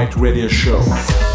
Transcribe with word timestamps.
Right 0.00 0.16
Radio 0.16 0.48
Show. 0.48 1.29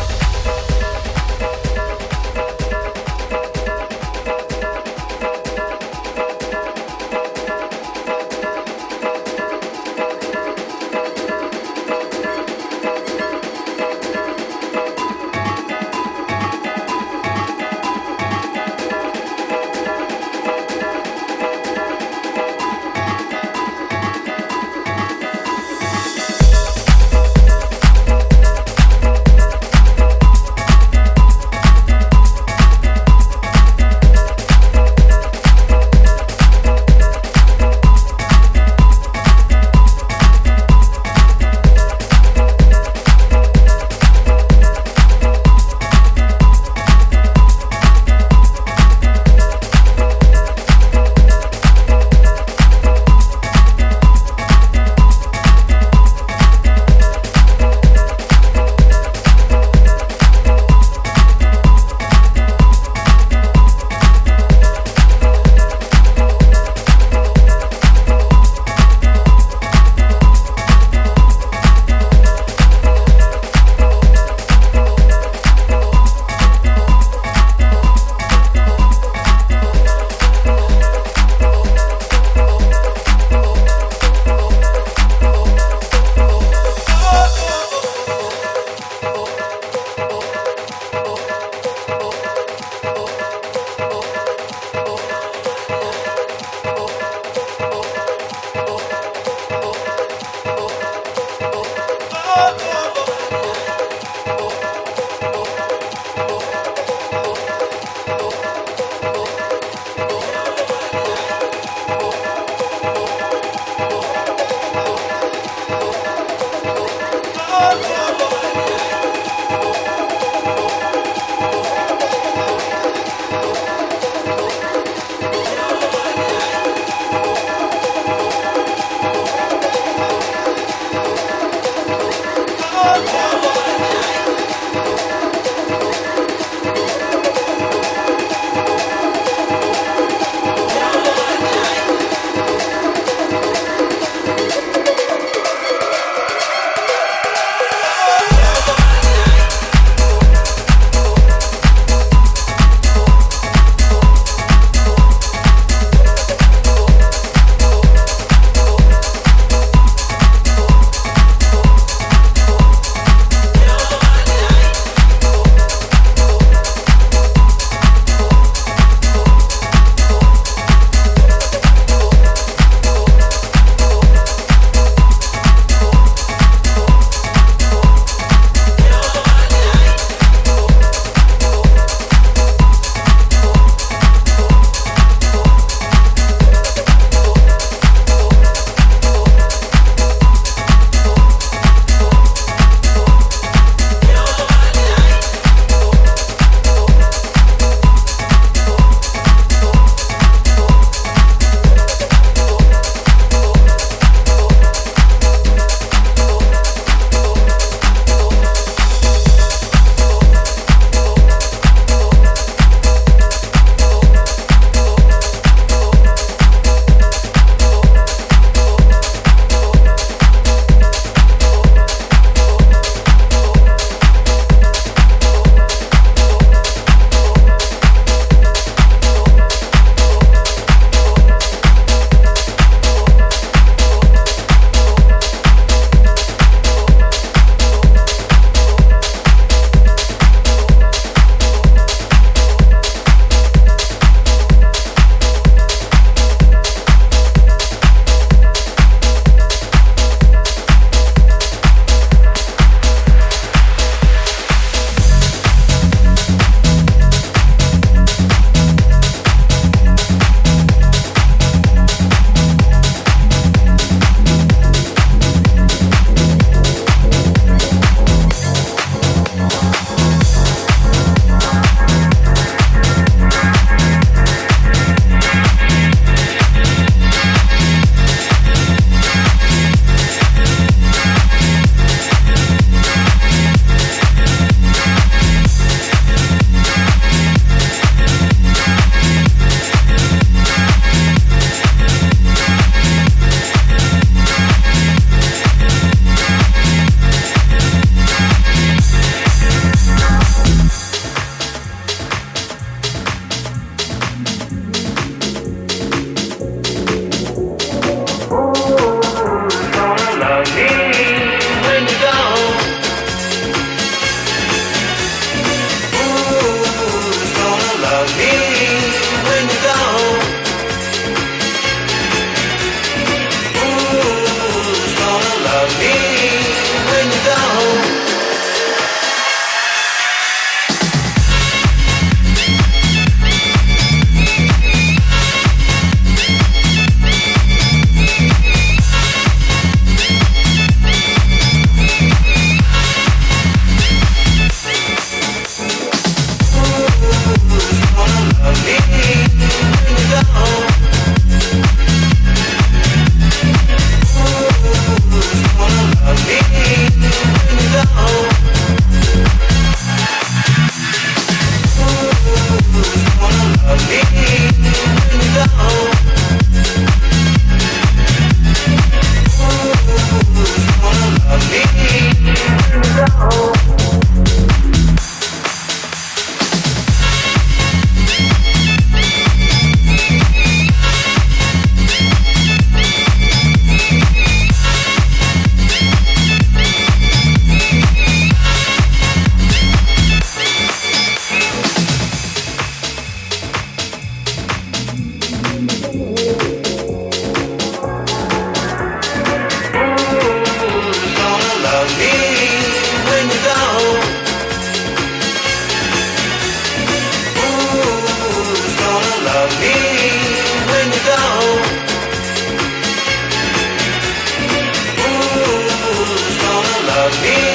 caminho. 417.12 417.55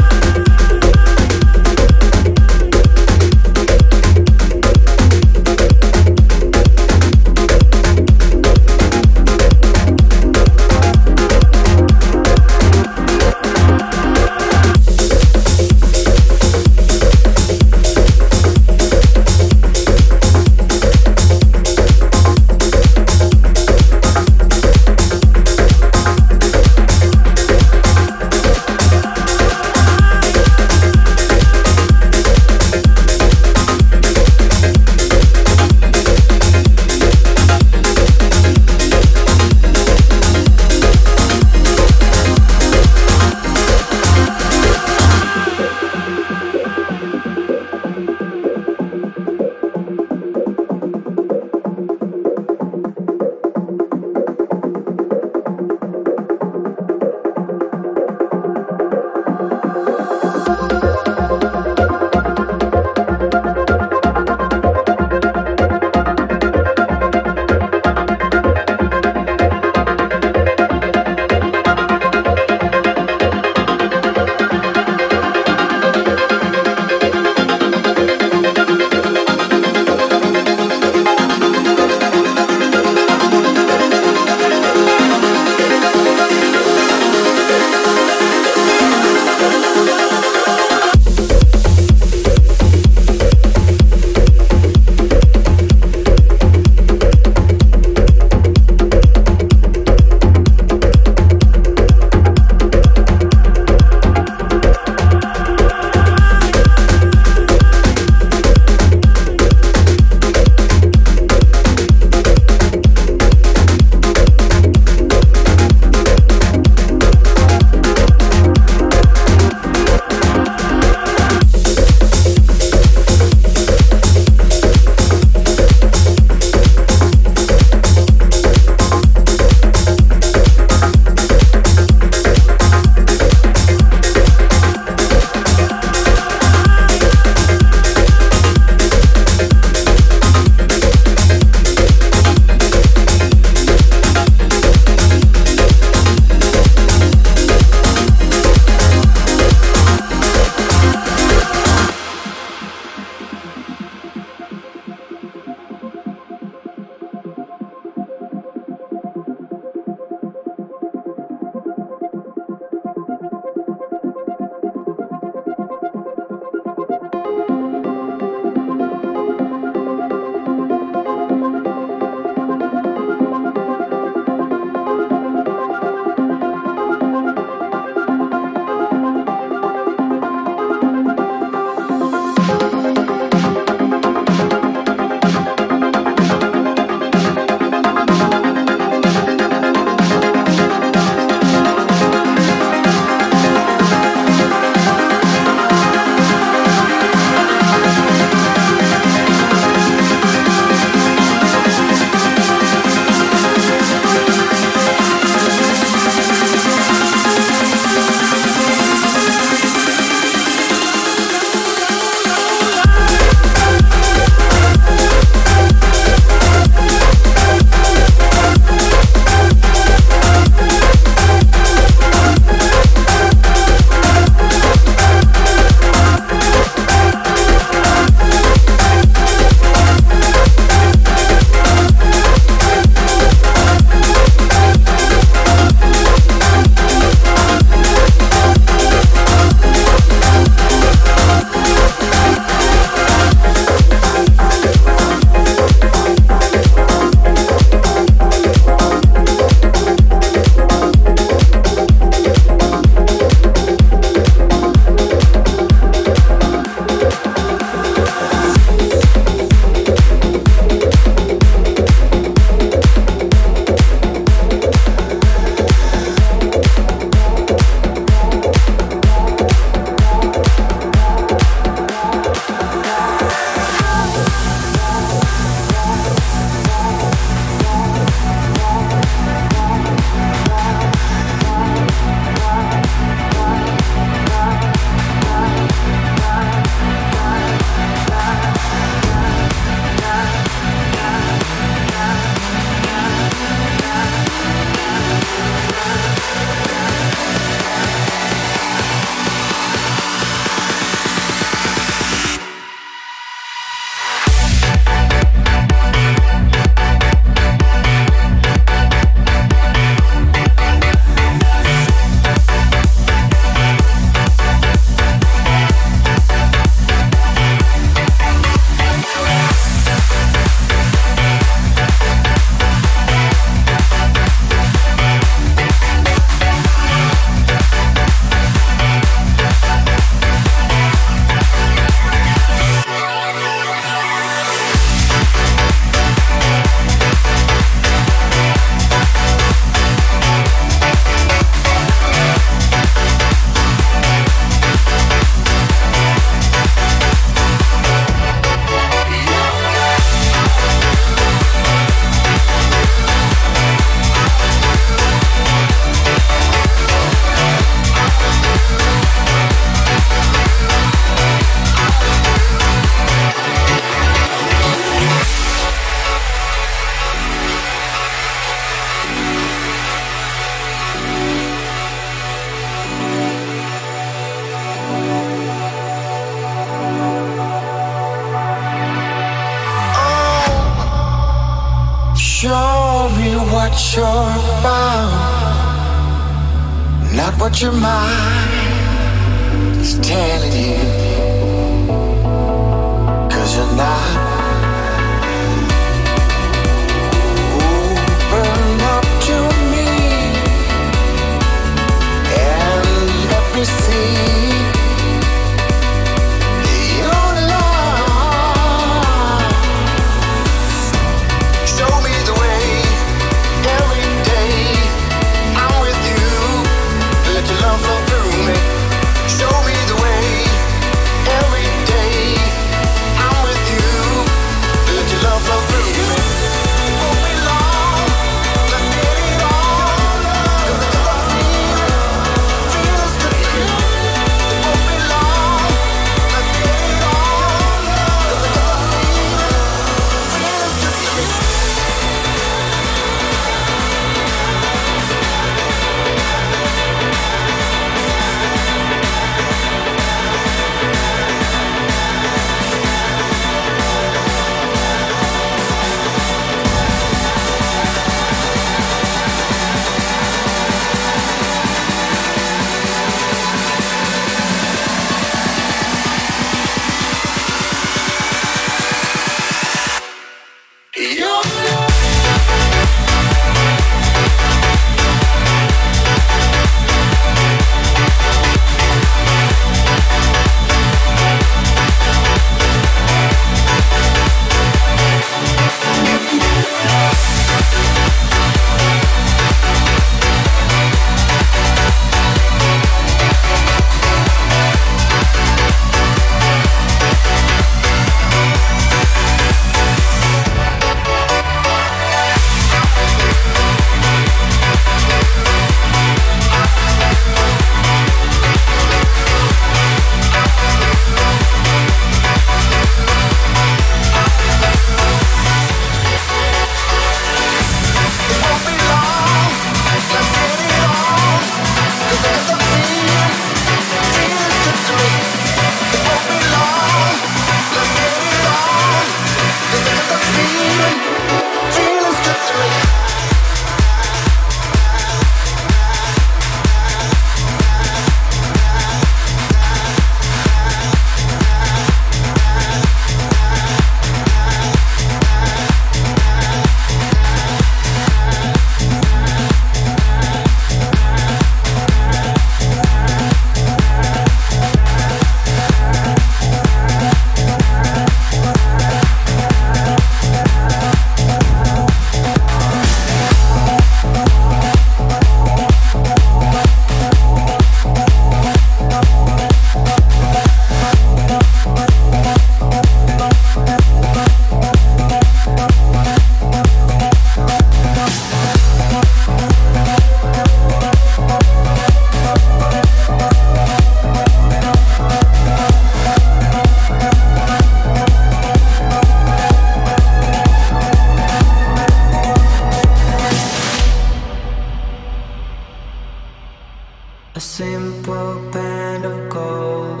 A 597.36 597.38
simple 597.38 598.40
band 598.50 599.04
of 599.04 599.28
gold 599.28 600.00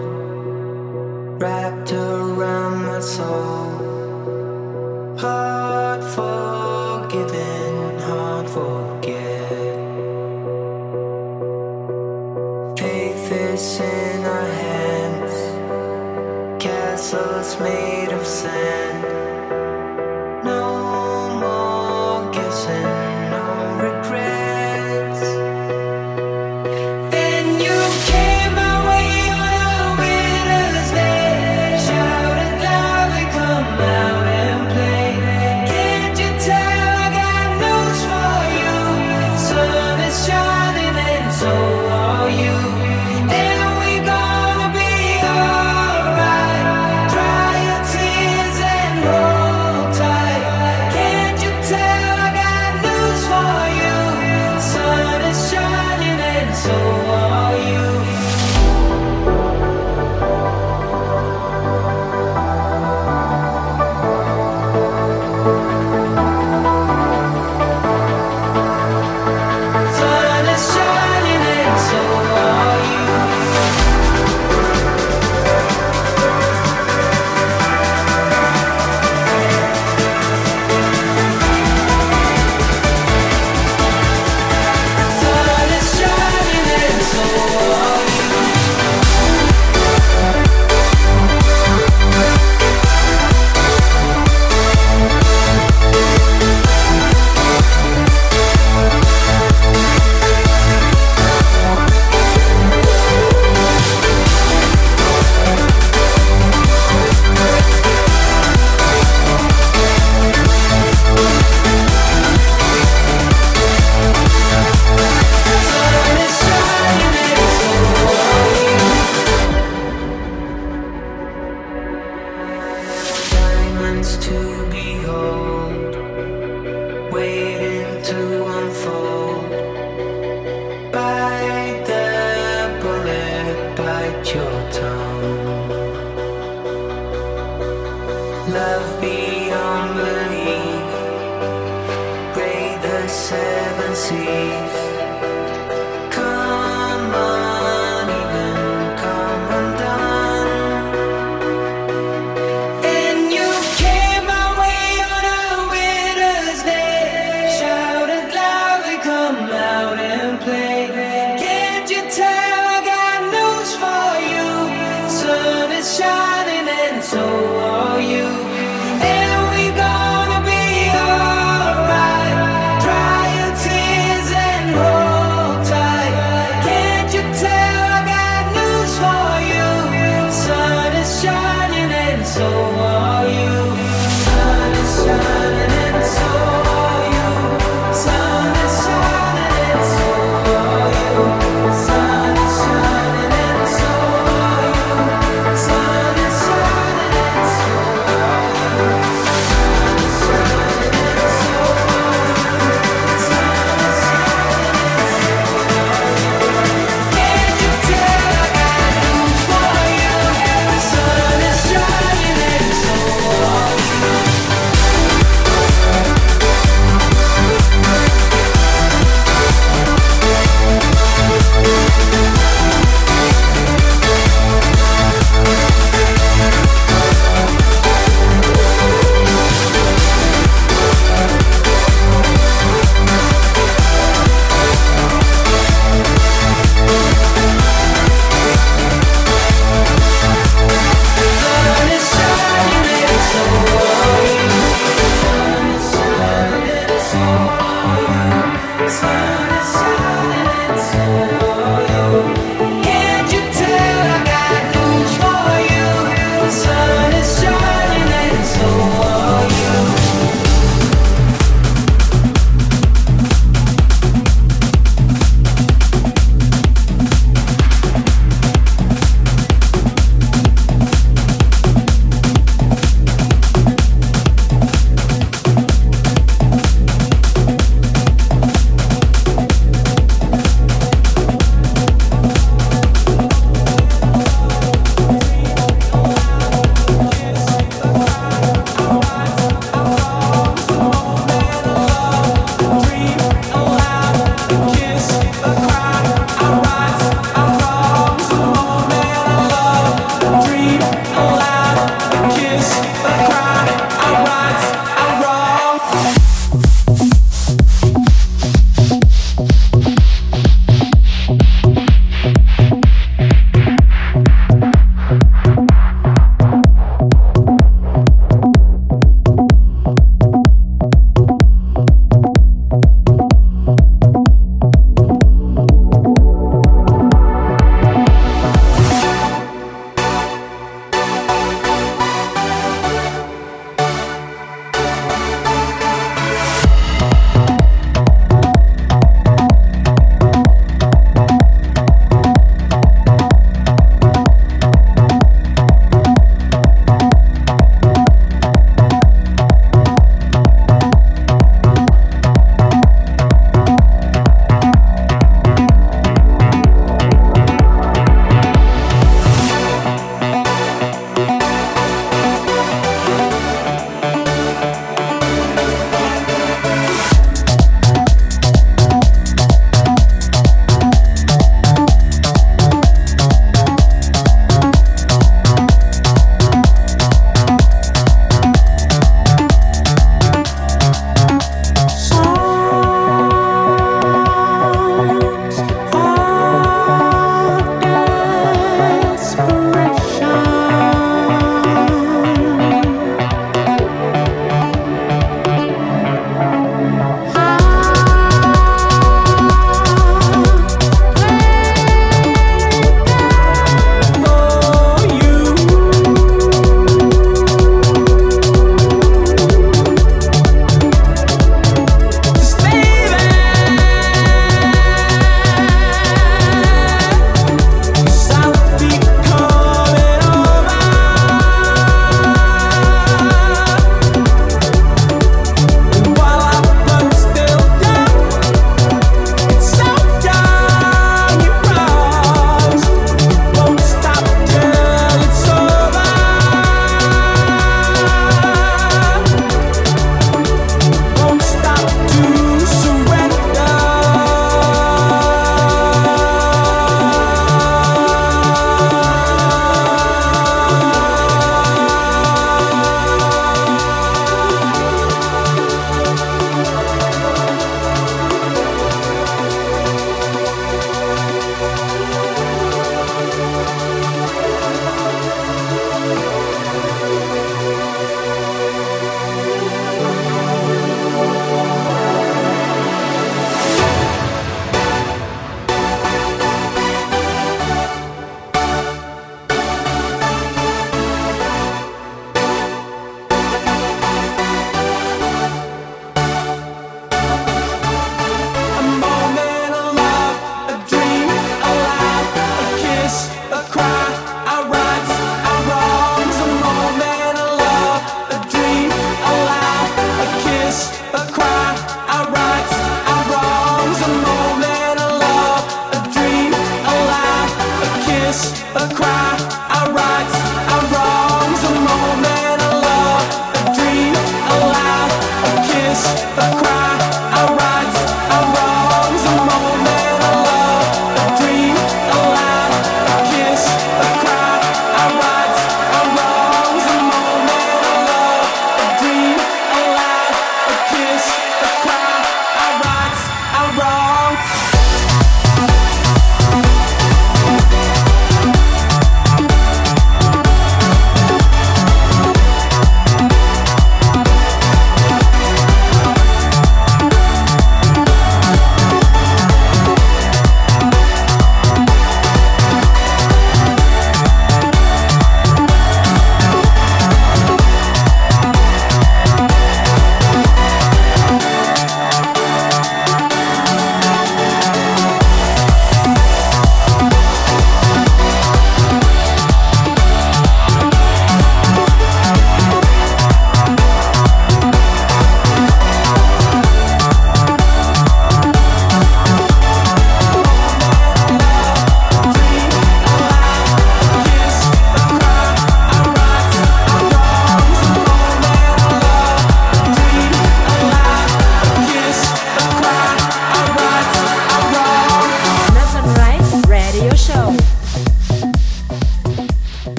wrapped 1.38 1.92
around 1.92 2.86
my 2.86 3.00
soul. 3.00 3.76
Oh. 5.22 5.45